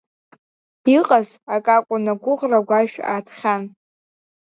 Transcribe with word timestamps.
Иҟаз 0.97 1.29
акы 1.55 1.71
акәын 1.77 2.05
агәыӷра 2.13 2.59
агәашә 2.61 2.97
аатхьан. 3.11 3.63